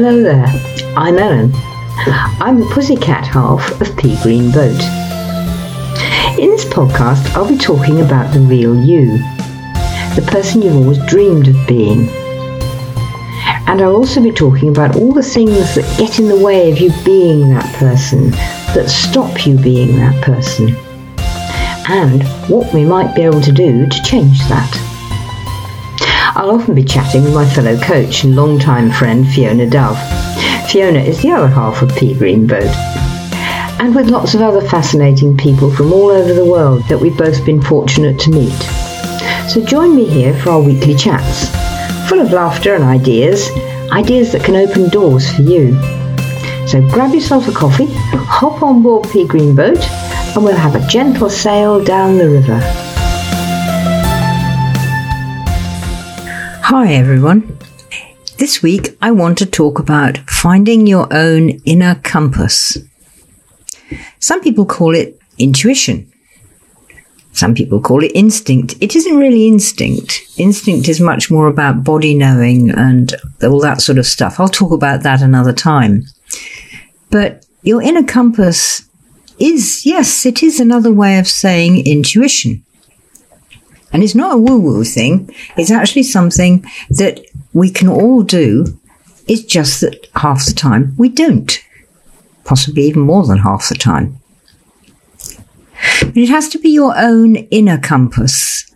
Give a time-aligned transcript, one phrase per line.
[0.00, 0.46] Hello there,
[0.96, 1.50] I'm Ellen.
[2.40, 4.80] I'm the pussycat half of Pea Green Boat.
[6.38, 9.18] In this podcast, I'll be talking about the real you,
[10.14, 12.08] the person you've always dreamed of being.
[13.66, 16.78] And I'll also be talking about all the things that get in the way of
[16.78, 18.30] you being that person,
[18.76, 20.76] that stop you being that person,
[21.88, 24.87] and what we might be able to do to change that.
[26.38, 29.98] I'll often be chatting with my fellow coach and long-time friend Fiona Dove.
[30.70, 32.72] Fiona is the other half of Pea Green Boat.
[33.80, 37.44] And with lots of other fascinating people from all over the world that we've both
[37.44, 38.56] been fortunate to meet.
[39.50, 41.48] So join me here for our weekly chats,
[42.08, 43.50] full of laughter and ideas,
[43.90, 45.72] ideas that can open doors for you.
[46.68, 49.84] So grab yourself a coffee, hop on board Pea Green Boat,
[50.36, 52.87] and we'll have a gentle sail down the river.
[56.70, 57.58] Hi everyone.
[58.36, 62.76] This week I want to talk about finding your own inner compass.
[64.18, 66.12] Some people call it intuition.
[67.32, 68.74] Some people call it instinct.
[68.82, 70.20] It isn't really instinct.
[70.36, 74.38] Instinct is much more about body knowing and all that sort of stuff.
[74.38, 76.02] I'll talk about that another time.
[77.08, 78.86] But your inner compass
[79.38, 82.62] is, yes, it is another way of saying intuition.
[83.92, 85.30] And it's not a woo woo thing.
[85.56, 87.20] It's actually something that
[87.52, 88.78] we can all do.
[89.26, 91.58] It's just that half the time we don't.
[92.44, 94.18] Possibly even more than half the time.
[96.00, 98.70] But it has to be your own inner compass,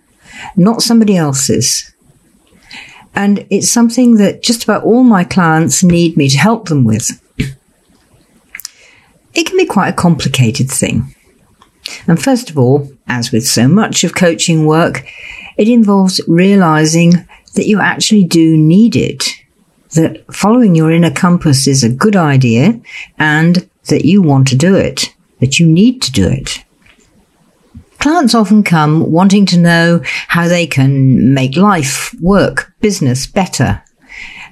[0.56, 1.92] not somebody else's.
[3.14, 7.20] And it's something that just about all my clients need me to help them with.
[9.34, 11.14] It can be quite a complicated thing.
[12.06, 15.04] And first of all, as with so much of coaching work,
[15.56, 17.12] it involves realizing
[17.54, 19.28] that you actually do need it,
[19.90, 22.80] that following your inner compass is a good idea
[23.18, 26.64] and that you want to do it, that you need to do it.
[27.98, 33.82] Clients often come wanting to know how they can make life, work, business better,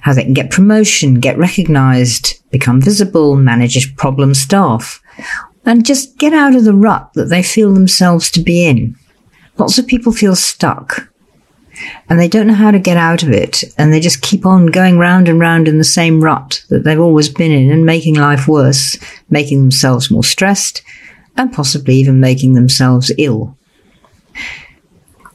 [0.01, 5.01] how they can get promotion, get recognized, become visible, manage problem staff,
[5.65, 8.95] and just get out of the rut that they feel themselves to be in.
[9.57, 11.11] Lots of people feel stuck
[12.09, 14.67] and they don't know how to get out of it and they just keep on
[14.67, 18.15] going round and round in the same rut that they've always been in and making
[18.15, 18.97] life worse,
[19.29, 20.81] making themselves more stressed
[21.37, 23.57] and possibly even making themselves ill.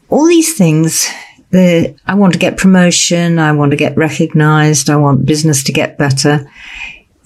[0.09, 1.09] All these things,
[1.51, 5.73] the, I want to get promotion, I want to get recognized, I want business to
[5.73, 6.49] get better.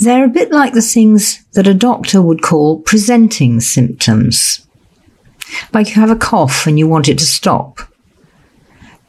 [0.01, 4.67] They're a bit like the things that a doctor would call presenting symptoms.
[5.75, 7.81] Like you have a cough and you want it to stop.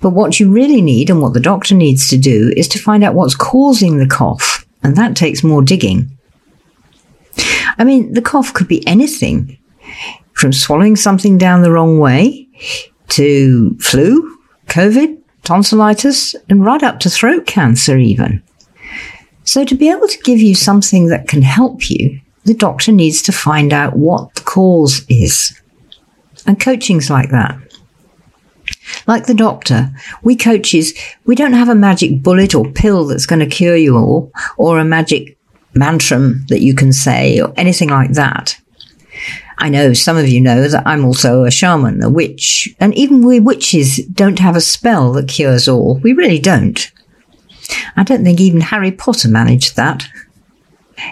[0.02, 3.06] But what you really need and what the doctor needs to do is to find
[3.06, 4.66] out what's causing the cough.
[4.84, 6.18] And that takes more digging.
[7.78, 9.58] I mean, the cough could be anything
[10.34, 12.50] from swallowing something down the wrong way
[13.10, 14.38] to flu,
[14.68, 18.44] COVID, tonsillitis, and right up to throat cancer even.
[19.52, 23.22] So to be able to give you something that can help you, the doctor needs
[23.24, 25.62] to find out what the cause is.
[26.48, 27.60] And coaching's like that.
[29.08, 29.92] Like the doctor,
[30.24, 30.94] we coaches,
[31.26, 34.80] we don't have a magic bullet or pill that's going to cure you all, or
[34.80, 35.38] a magic
[35.76, 38.58] mantram that you can say, or anything like that.
[39.58, 43.26] I know some of you know that I'm also a shaman, a witch, and even
[43.26, 46.00] we witches don't have a spell that cures all.
[46.02, 46.90] We really don't.
[47.96, 50.08] I don't think even Harry Potter managed that.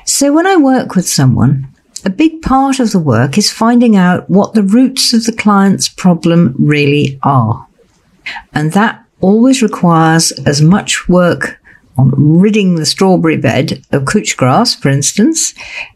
[0.06, 1.68] So when I work with someone,
[2.06, 5.90] a big part of the work is finding out what the roots of the client's
[5.90, 7.68] problem really are.
[8.54, 11.60] And that always requires as much work
[11.98, 15.54] on ridding the strawberry bed of couch grass, for instance,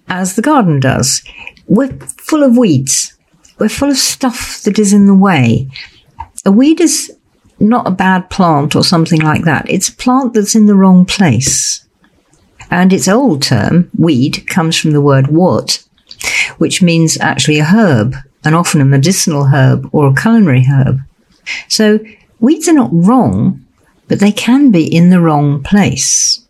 [0.10, 1.24] as the garden does.
[1.68, 3.18] We're full of weeds.
[3.58, 5.70] We're full of stuff that is in the way.
[6.46, 7.16] A weed is
[7.70, 9.70] not a bad plant or something like that.
[9.70, 11.86] It's a plant that's in the wrong place.
[12.70, 15.84] And its old term, weed, comes from the word wort,
[16.58, 21.00] which means actually a herb, and often a medicinal herb or a culinary herb.
[21.68, 22.00] So
[22.40, 23.66] weeds are not wrong,
[24.08, 26.46] but they can be in the wrong place.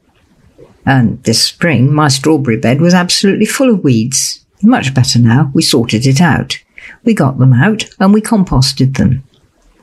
[0.86, 4.44] And this spring, my strawberry bed was absolutely full of weeds.
[4.62, 5.52] Much better now.
[5.54, 6.58] We sorted it out.
[7.04, 9.24] We got them out and we composted them.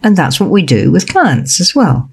[0.03, 2.11] And that's what we do with clients as well.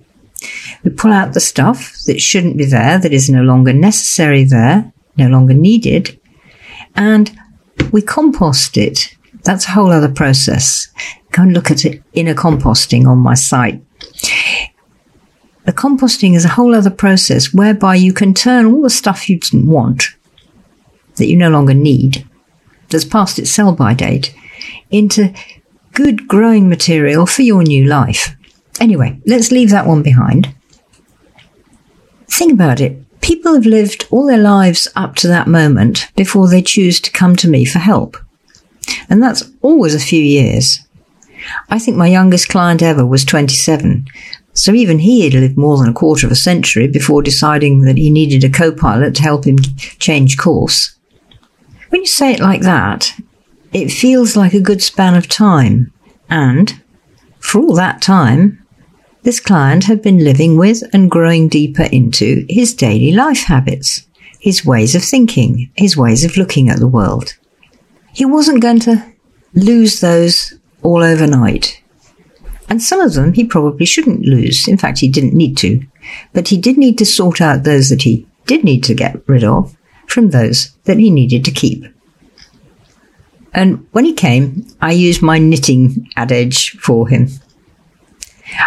[0.83, 4.91] We pull out the stuff that shouldn't be there, that is no longer necessary there,
[5.17, 6.19] no longer needed,
[6.95, 7.35] and
[7.91, 9.15] we compost it.
[9.43, 10.87] That's a whole other process.
[11.31, 13.81] Go and look at it inner composting on my site.
[15.65, 19.39] the composting is a whole other process whereby you can turn all the stuff you
[19.39, 20.15] didn't want,
[21.15, 22.27] that you no longer need,
[22.89, 24.33] that's past its sell by date,
[24.91, 25.33] into
[25.97, 28.35] good growing material for your new life.
[28.79, 30.53] Anyway, let's leave that one behind.
[32.27, 33.03] Think about it.
[33.21, 37.35] People have lived all their lives up to that moment before they choose to come
[37.37, 38.15] to me for help.
[39.09, 40.79] And that's always a few years.
[41.69, 44.05] I think my youngest client ever was 27.
[44.53, 47.97] So even he had lived more than a quarter of a century before deciding that
[47.97, 49.57] he needed a co-pilot to help him
[49.97, 50.95] change course.
[51.89, 53.13] When you say it like that,
[53.73, 55.91] it feels like a good span of time.
[56.29, 56.81] And
[57.39, 58.65] for all that time,
[59.23, 64.07] this client had been living with and growing deeper into his daily life habits,
[64.39, 67.33] his ways of thinking, his ways of looking at the world.
[68.13, 69.03] He wasn't going to
[69.53, 71.81] lose those all overnight.
[72.69, 74.67] And some of them he probably shouldn't lose.
[74.67, 75.81] In fact, he didn't need to.
[76.33, 79.43] But he did need to sort out those that he did need to get rid
[79.43, 79.75] of
[80.07, 81.85] from those that he needed to keep.
[83.57, 87.27] And when he came, I used my knitting adage for him.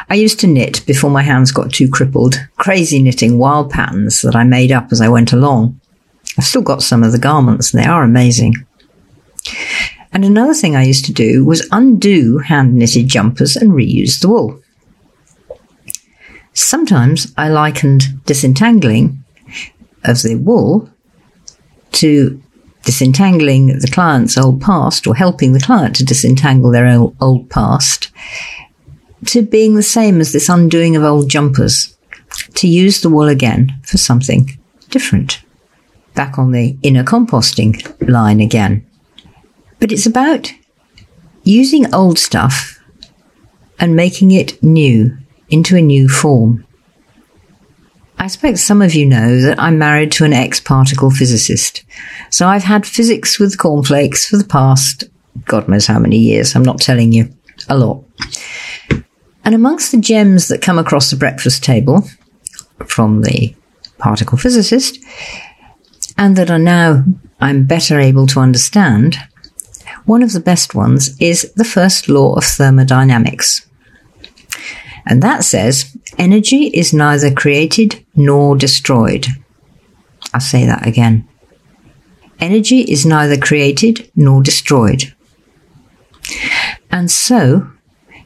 [0.09, 4.35] I used to knit before my hands got too crippled, crazy knitting wild patterns that
[4.35, 5.81] I made up as I went along.
[6.37, 8.55] I've still got some of the garments, and they are amazing.
[10.13, 14.29] And another thing I used to do was undo hand knitted jumpers and reuse the
[14.29, 14.61] wool.
[16.53, 19.23] Sometimes I likened disentangling
[20.03, 20.91] of the wool
[21.93, 22.43] to
[22.83, 28.11] disentangling the client's old past or helping the client to disentangle their old, old past
[29.27, 31.97] to being the same as this undoing of old jumpers,
[32.55, 35.43] to use the wool again for something different.
[36.15, 38.87] Back on the inner composting line again.
[39.79, 40.53] But it's about
[41.45, 42.79] using old stuff
[43.79, 45.17] and making it new
[45.49, 46.67] into a new form.
[48.21, 51.85] I expect some of you know that I'm married to an ex particle physicist.
[52.29, 55.05] So I've had physics with cornflakes for the past
[55.47, 56.55] God knows how many years.
[56.55, 57.33] I'm not telling you
[57.69, 58.05] a lot.
[59.45, 62.07] And amongst the gems that come across the breakfast table
[62.87, 63.55] from the
[63.99, 64.99] particle physicist,
[66.19, 67.05] and that are now
[67.41, 69.17] I'm better able to understand,
[70.05, 73.67] one of the best ones is the first law of thermodynamics.
[75.07, 79.27] And that says energy is neither created nor destroyed.
[80.33, 81.29] I'll say that again.
[82.39, 85.15] Energy is neither created nor destroyed.
[86.91, 87.71] And so,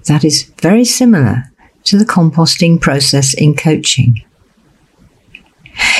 [0.06, 1.44] that is very similar
[1.84, 4.22] to the composting process in coaching.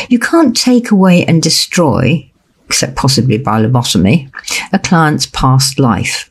[0.09, 2.31] You can't take away and destroy
[2.67, 4.31] except possibly by lobotomy,
[4.73, 6.31] a client's past life.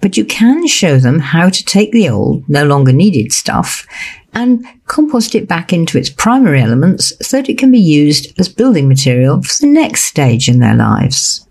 [0.00, 3.86] But you can show them how to take the old, no longer needed stuff
[4.34, 8.48] and compost it back into its primary elements so that it can be used as
[8.48, 11.46] building material for the next stage in their lives.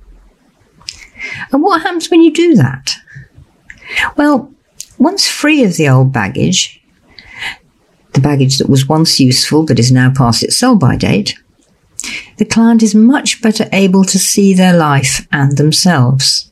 [1.52, 2.96] And what happens when you do that?
[4.18, 4.52] Well,
[4.98, 6.82] once free of the old baggage,
[8.14, 11.36] the baggage that was once useful but is now past its sell by date,
[12.38, 16.51] the client is much better able to see their life and themselves.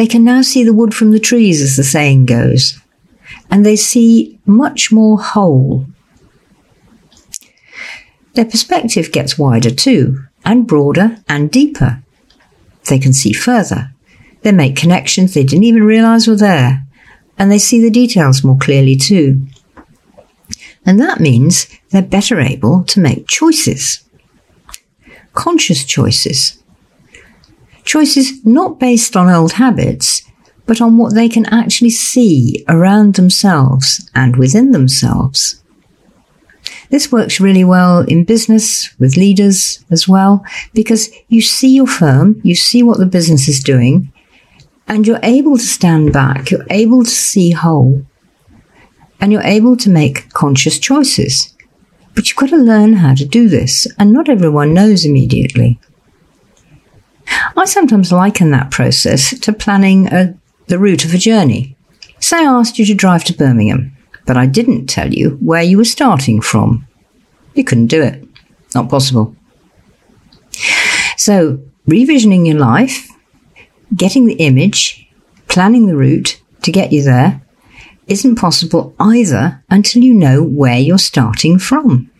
[0.00, 2.80] They can now see the wood from the trees, as the saying goes,
[3.50, 5.84] and they see much more whole.
[8.32, 12.02] Their perspective gets wider too, and broader and deeper.
[12.88, 13.92] They can see further.
[14.40, 16.82] They make connections they didn't even realize were there,
[17.36, 19.46] and they see the details more clearly too.
[20.86, 24.02] And that means they're better able to make choices
[25.34, 26.59] conscious choices.
[27.90, 30.22] Choices not based on old habits,
[30.64, 35.60] but on what they can actually see around themselves and within themselves.
[36.90, 42.40] This works really well in business with leaders as well, because you see your firm,
[42.44, 44.12] you see what the business is doing,
[44.86, 48.06] and you're able to stand back, you're able to see whole,
[49.20, 51.56] and you're able to make conscious choices.
[52.14, 55.80] But you've got to learn how to do this, and not everyone knows immediately.
[57.56, 60.34] I sometimes liken that process to planning a,
[60.66, 61.76] the route of a journey.
[62.18, 63.96] Say I asked you to drive to Birmingham,
[64.26, 66.86] but I didn't tell you where you were starting from.
[67.54, 68.26] You couldn't do it.
[68.74, 69.34] Not possible.
[71.16, 73.08] So, revisioning your life,
[73.94, 75.08] getting the image,
[75.48, 77.42] planning the route to get you there,
[78.06, 82.10] isn't possible either until you know where you're starting from.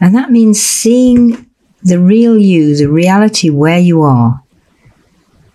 [0.00, 1.45] And that means seeing
[1.86, 4.42] the real you, the reality where you are.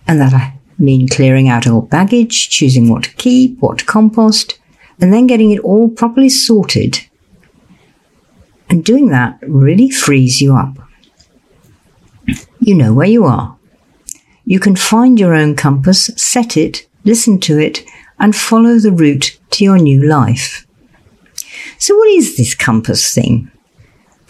[0.06, 4.58] And that I mean clearing out old baggage, choosing what to keep, what to compost,
[4.98, 7.00] and then getting it all properly sorted
[8.70, 10.78] And doing that really frees you up.
[12.60, 13.58] You know where you are.
[14.46, 17.84] You can find your own compass, set it, listen to it,
[18.18, 20.66] and follow the route to your new life.
[21.78, 23.51] So, what is this compass thing?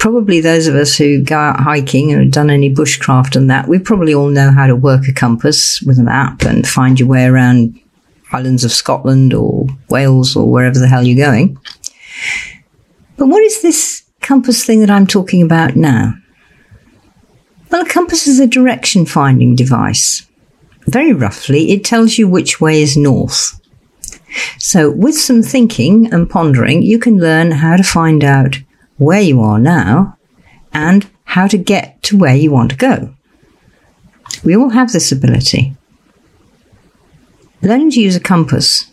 [0.02, 3.68] Probably those of us who go out hiking or have done any bushcraft and that,
[3.68, 7.08] we probably all know how to work a compass with an app and find your
[7.08, 7.78] way around
[8.32, 11.56] islands of Scotland or Wales or wherever the hell you're going.
[13.16, 16.14] But what is this compass thing that I'm talking about now?
[17.70, 20.26] Well, a compass is a direction finding device.
[20.88, 23.60] Very roughly, it tells you which way is north.
[24.58, 28.56] So, with some thinking and pondering, you can learn how to find out
[29.02, 30.16] where you are now
[30.72, 33.14] and how to get to where you want to go.
[34.44, 35.76] We all have this ability.
[37.62, 38.90] Learning to use a compass,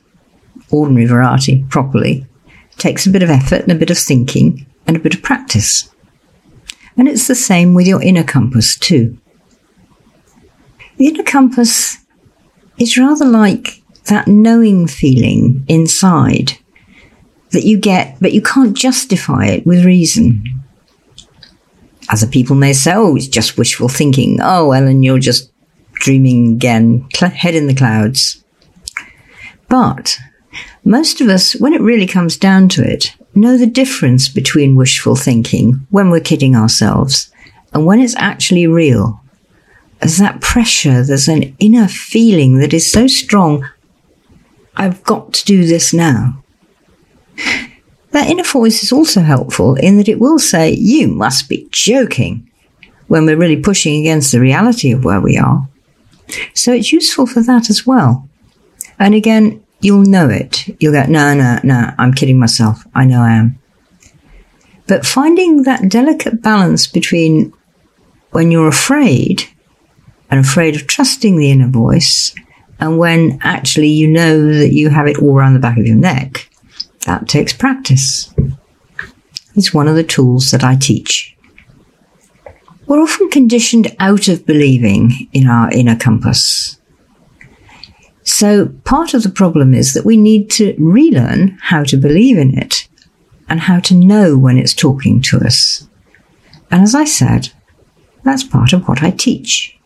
[0.72, 2.25] ordinary variety, properly,
[2.78, 5.94] takes a bit of effort and a bit of thinking and a bit of practice.
[6.98, 9.18] And it's the same with your inner compass, too.
[10.98, 11.98] The inner compass
[12.78, 16.58] is rather like that knowing feeling inside
[17.51, 20.44] that you get, but you can't justify it with reason.
[20.44, 20.60] Mm-hmm.
[22.12, 24.39] Other people may say, oh, it's just wishful thinking.
[24.41, 25.51] Oh, Ellen, you're just
[25.94, 28.44] dreaming again, head in the clouds.
[29.68, 30.18] But
[30.84, 35.15] most of us, when it really comes down to it, know the difference between wishful
[35.15, 37.32] thinking when we're kidding ourselves
[37.74, 39.22] and when it's actually real.
[40.01, 43.68] As that pressure, there's an inner feeling that is so strong,
[44.75, 46.41] I've got to do this now.
[48.12, 52.50] That inner voice is also helpful in that it will say, You must be joking,
[53.10, 55.67] when we're really pushing against the reality of where we are.
[56.53, 58.29] So it's useful for that as well.
[59.00, 60.67] And again, you'll know it.
[60.81, 62.86] You'll go, no, no, no, I'm kidding myself.
[62.93, 63.60] I know I am.
[64.88, 67.53] But finding that delicate balance between
[68.31, 69.43] when you're afraid
[70.29, 72.34] and afraid of trusting the inner voice
[72.79, 75.96] and when actually you know that you have it all around the back of your
[75.96, 76.49] neck,
[77.06, 78.34] that takes practice.
[79.56, 81.36] It's one of the tools that I teach.
[82.88, 86.79] We're often conditioned out of believing in our inner compass.
[88.24, 92.58] So part of the problem is that we need to relearn how to believe in
[92.58, 92.88] it
[93.48, 95.88] and how to know when it's talking to us.
[96.72, 97.50] And as I said,
[98.24, 99.77] that's part of what I teach.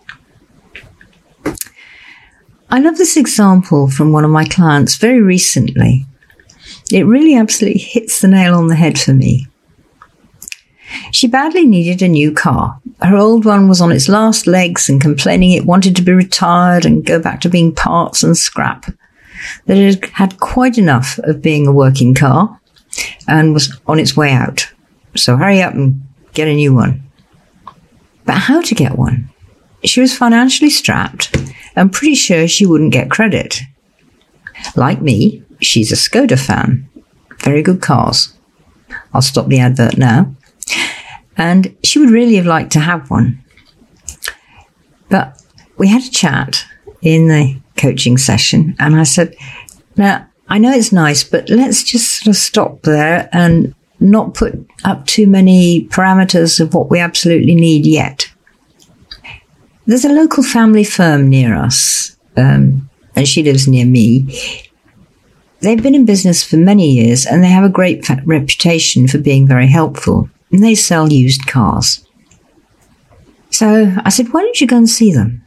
[2.69, 6.05] I love this example from one of my clients very recently.
[6.91, 9.47] It really absolutely hits the nail on the head for me.
[11.11, 12.79] She badly needed a new car.
[13.01, 16.85] Her old one was on its last legs and complaining it wanted to be retired
[16.85, 18.85] and go back to being parts and scrap.
[19.65, 22.59] That it had quite enough of being a working car
[23.27, 24.71] and was on its way out.
[25.15, 26.01] So hurry up and
[26.33, 27.03] get a new one.
[28.25, 29.29] But how to get one?
[29.83, 31.35] She was financially strapped
[31.75, 33.61] and pretty sure she wouldn't get credit.
[34.75, 36.89] Like me, she's a Skoda fan.
[37.39, 38.33] Very good cars.
[39.13, 40.35] I'll stop the advert now.
[41.35, 43.43] And she would really have liked to have one.
[45.09, 45.41] But
[45.77, 46.65] we had a chat
[47.01, 49.35] in the coaching session, and I said,
[49.97, 54.53] Now, I know it's nice, but let's just sort of stop there and not put
[54.83, 58.31] up too many parameters of what we absolutely need yet.
[59.85, 64.27] There's a local family firm near us, um, and she lives near me.
[65.63, 69.47] They've been in business for many years and they have a great reputation for being
[69.47, 72.05] very helpful and they sell used cars.
[73.49, 75.45] So I said, why don't you go and see them?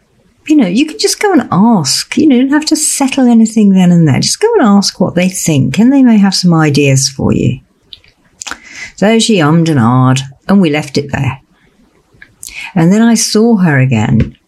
[0.48, 2.16] You know, you can just go and ask.
[2.16, 4.20] You know, you don't have to settle anything then and there.
[4.20, 7.60] Just go and ask what they think, and they may have some ideas for you.
[8.94, 11.40] So she ummed and ahed, and we left it there.
[12.76, 14.38] And then I saw her again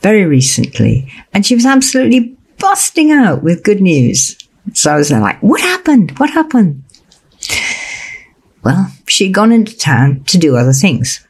[0.00, 4.36] very recently, and she was absolutely busting out with good news.
[4.74, 6.18] So I was like, what happened?
[6.18, 6.84] What happened?
[8.64, 11.26] Well, she'd gone into town to do other things.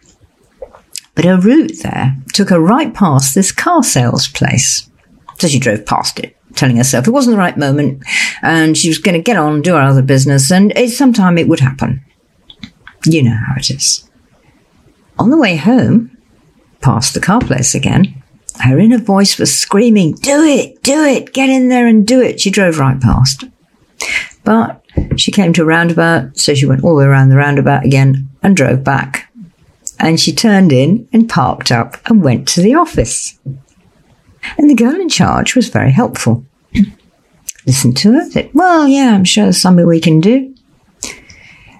[1.14, 4.88] But her route there took her right past this car sales place.
[5.38, 8.02] So she drove past it, telling herself it wasn't the right moment
[8.42, 11.60] and she was going to get on do her other business and sometime it would
[11.60, 12.04] happen.
[13.04, 14.08] You know how it is.
[15.18, 16.16] On the way home,
[16.80, 18.22] past the car place again,
[18.60, 22.40] her inner voice was screaming, Do it, do it, get in there and do it.
[22.40, 23.44] She drove right past.
[24.44, 24.84] But
[25.16, 28.28] she came to a roundabout, so she went all the way around the roundabout again
[28.42, 29.30] and drove back.
[30.00, 33.38] And she turned in and parked up and went to the office.
[34.56, 36.44] And the girl in charge was very helpful.
[37.66, 40.54] Listened to her, said, Well, yeah, I'm sure there's something we can do.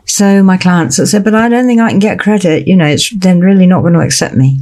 [0.08, 2.66] So my clients said, but I don't think I can get credit.
[2.66, 4.58] You know, it's then really not going to accept me.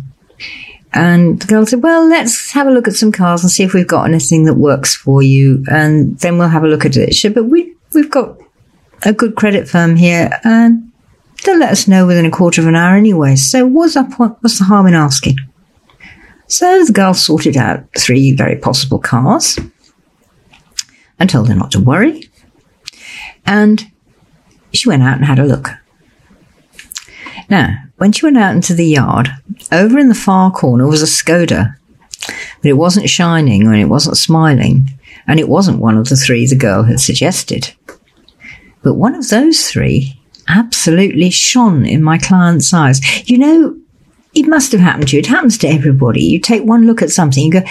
[0.92, 3.74] And the girl said, well, let's have a look at some cars and see if
[3.74, 5.64] we've got anything that works for you.
[5.68, 7.14] And then we'll have a look at it.
[7.14, 8.38] She said, but we, we've got
[9.04, 10.90] a good credit firm here and
[11.44, 13.36] they'll let us know within a quarter of an hour anyway.
[13.36, 14.12] So what's up?
[14.14, 15.36] What's the harm in asking?
[16.48, 19.58] So the girl sorted out three very possible cars
[21.18, 22.30] and told her not to worry.
[23.44, 23.90] And
[24.72, 25.70] she went out and had a look.
[27.48, 29.30] Now, when she went out into the yard,
[29.72, 31.76] over in the far corner was a Skoda,
[32.26, 34.88] but it wasn't shining and it wasn't smiling,
[35.26, 37.75] and it wasn't one of the three the girl had suggested.
[38.82, 43.00] But one of those three absolutely shone in my client's eyes.
[43.28, 43.76] You know,
[44.34, 45.20] it must have happened to you.
[45.20, 46.22] It happens to everybody.
[46.22, 47.62] You take one look at something, you go,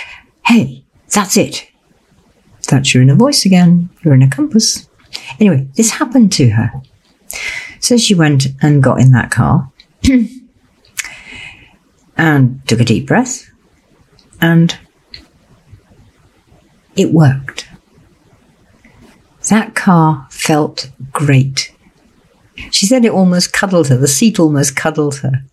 [0.46, 1.70] hey, that's it.
[2.68, 4.90] That's your inner voice again, You're in a compass.
[5.40, 6.72] Anyway, this happened to her.
[7.80, 9.72] So she went and got in that car
[12.18, 13.50] and took a deep breath
[14.42, 14.78] and
[16.96, 17.68] it worked.
[19.50, 21.72] That car felt great.
[22.72, 23.98] She said it almost cuddled her.
[23.98, 25.44] The seat almost cuddled her.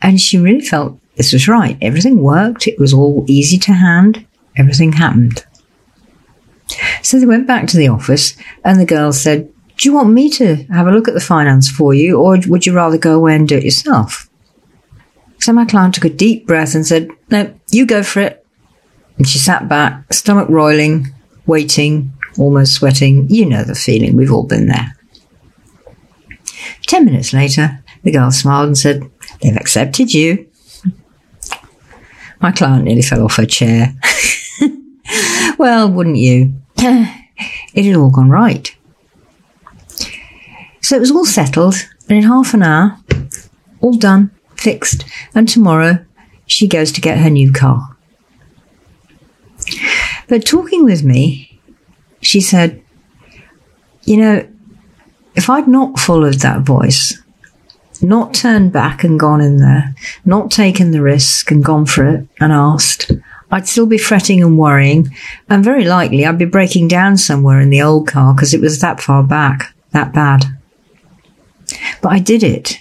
[0.00, 1.78] And she really felt this was right.
[1.80, 2.66] Everything worked.
[2.66, 4.26] It was all easy to hand.
[4.56, 5.44] Everything happened.
[7.02, 10.30] So they went back to the office and the girl said, do you want me
[10.30, 13.34] to have a look at the finance for you or would you rather go away
[13.34, 14.28] and do it yourself?
[15.42, 18.46] So my client took a deep breath and said, no, you go for it.
[19.18, 21.12] And she sat back, stomach roiling,
[21.46, 23.28] waiting, almost sweating.
[23.28, 24.14] You know the feeling.
[24.14, 24.96] We've all been there.
[26.86, 30.48] Ten minutes later, the girl smiled and said, they've accepted you.
[32.40, 33.96] My client nearly fell off her chair.
[35.58, 36.54] well, wouldn't you?
[36.76, 38.72] it had all gone right.
[40.82, 41.74] So it was all settled,
[42.08, 42.96] and in half an hour,
[43.80, 44.30] all done,
[44.62, 46.04] fixed, and tomorrow
[46.46, 47.96] she goes to get her new car.
[50.28, 51.60] But talking with me,
[52.20, 52.82] she said,
[54.04, 54.48] You know,
[55.34, 57.20] if I'd not followed that voice,
[58.00, 59.94] not turned back and gone in there,
[60.24, 63.12] not taken the risk and gone for it and asked,
[63.50, 65.14] I'd still be fretting and worrying,
[65.48, 68.80] and very likely I'd be breaking down somewhere in the old car because it was
[68.80, 70.46] that far back, that bad.
[72.00, 72.78] But I did it.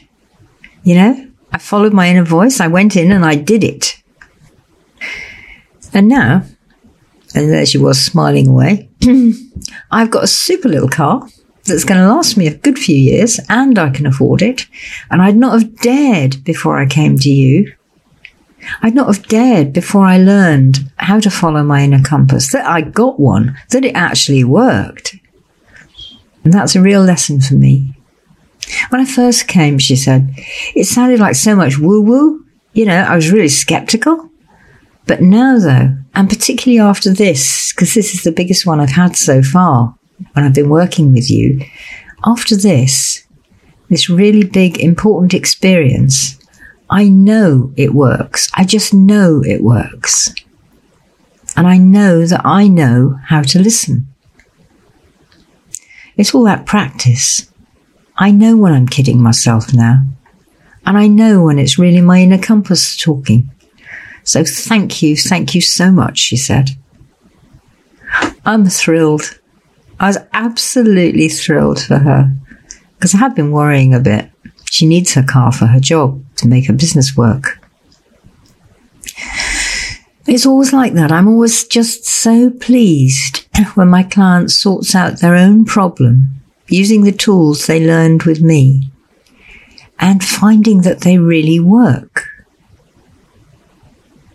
[0.84, 2.60] You know, I followed my inner voice.
[2.60, 4.02] I went in and I did it.
[5.94, 6.44] And now,
[7.36, 8.90] and there she was smiling away,
[9.92, 11.28] I've got a super little car
[11.66, 14.66] that's going to last me a good few years and I can afford it.
[15.10, 17.74] And I'd not have dared before I came to you.
[18.82, 22.82] I'd not have dared before I learned how to follow my inner compass, that I
[22.82, 25.16] got one, that it actually worked.
[26.44, 27.96] And that's a real lesson for me.
[28.90, 30.34] When I first came, she said,
[30.76, 32.46] it sounded like so much woo woo.
[32.74, 34.30] You know, I was really skeptical.
[35.08, 39.16] But now, though, and particularly after this, because this is the biggest one I've had
[39.16, 39.96] so far
[40.34, 41.66] when I've been working with you,
[42.26, 43.26] after this,
[43.90, 46.38] this really big, important experience,
[46.90, 48.50] I know it works.
[48.54, 50.34] I just know it works.
[51.58, 54.08] And I know that I know how to listen.
[56.16, 57.51] It's all that practice.
[58.22, 60.06] I know when I'm kidding myself now.
[60.86, 63.50] And I know when it's really my inner compass talking.
[64.24, 66.70] So thank you, thank you so much, she said.
[68.46, 69.40] I'm thrilled.
[70.00, 72.32] I was absolutely thrilled for her
[72.94, 74.30] because I had been worrying a bit.
[74.70, 77.58] She needs her car for her job to make her business work.
[80.28, 81.12] It's always like that.
[81.12, 86.41] I'm always just so pleased when my client sorts out their own problem
[86.72, 88.90] using the tools they learned with me
[90.00, 92.28] and finding that they really work.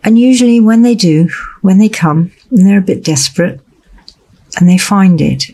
[0.05, 1.29] And usually, when they do,
[1.63, 3.61] when they come and they're a bit desperate
[4.59, 5.51] and they find it,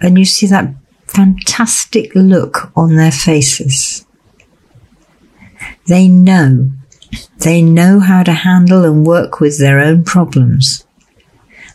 [0.00, 0.74] and you see that
[1.06, 4.04] fantastic look on their faces,
[5.86, 6.70] they know.
[7.38, 10.84] They know how to handle and work with their own problems.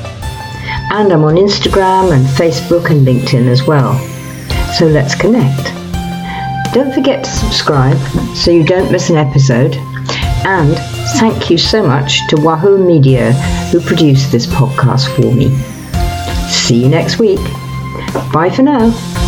[0.91, 3.97] And I'm on Instagram and Facebook and LinkedIn as well.
[4.73, 5.73] So let's connect.
[6.73, 7.97] Don't forget to subscribe
[8.35, 9.75] so you don't miss an episode.
[10.45, 10.75] And
[11.19, 13.33] thank you so much to Wahoo Media
[13.71, 15.55] who produced this podcast for me.
[16.49, 17.39] See you next week.
[18.31, 19.18] Bye for now.